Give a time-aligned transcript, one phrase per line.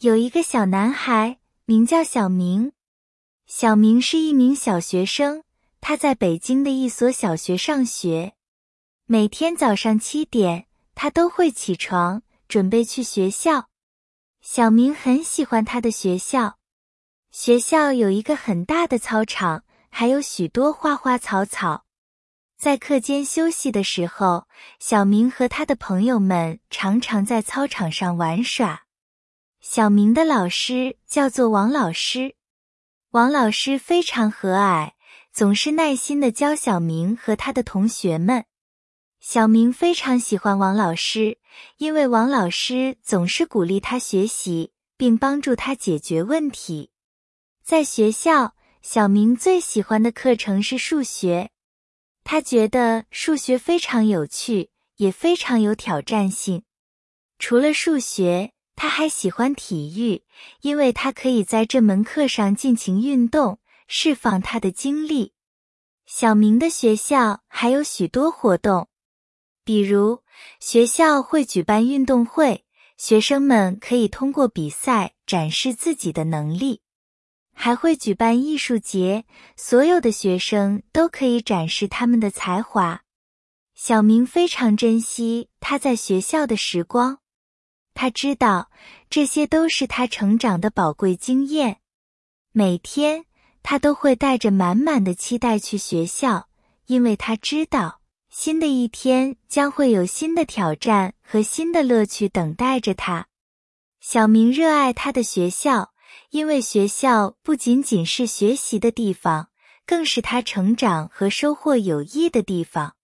[0.00, 2.72] 有一个小男孩，名叫小明。
[3.46, 5.42] 小明是一名小学生，
[5.80, 8.34] 他在北京的一所小学上学。
[9.06, 13.70] 每天早上七点，他都会起床，准备去学校。
[14.42, 16.58] 小明很喜欢他的学校。
[17.30, 21.86] 学校有一个很大的操场，还有许多花花草草。
[22.58, 24.46] 在课间休息的时候，
[24.78, 28.82] 小明和他的朋友们常常在操场上玩耍。
[29.68, 32.36] 小明的老师叫做王老师。
[33.10, 34.92] 王老师非常和蔼，
[35.32, 38.44] 总是耐心的教小明和他的同学们。
[39.18, 41.38] 小明非常喜欢王老师，
[41.78, 46.92] 因为王老师总是鼓励他学习，并帮助他解决问题。
[47.64, 51.50] 在学校，小明最喜欢的课程是数学。
[52.22, 56.62] 他觉得数学非常有趣，也非常有挑战性。
[57.40, 60.22] 除了数学，他还喜欢体育，
[60.60, 63.58] 因为他可以在这门课上尽情运动，
[63.88, 65.32] 释放他的精力。
[66.04, 68.88] 小明的学校还有许多活动，
[69.64, 70.22] 比如
[70.60, 72.64] 学校会举办运动会，
[72.96, 76.82] 学生们可以通过比赛展示自己的能力。
[77.58, 79.24] 还会举办艺术节，
[79.56, 83.00] 所有的学生都可以展示他们的才华。
[83.74, 87.18] 小明非常珍惜他在学校的时光，
[87.96, 88.70] 他知道
[89.10, 91.78] 这些都是他成长的宝贵经验。
[92.52, 93.24] 每天
[93.64, 96.48] 他都会带着满满的期待去学校，
[96.86, 103.26] 因为他知道新的一天将会有新的挑战和新的乐趣等待着他。
[104.00, 105.90] 小明热爱他的学校。
[106.30, 109.48] 因为学校不仅仅是学习的地方，
[109.84, 112.94] 更是他成长和收获友谊的地方。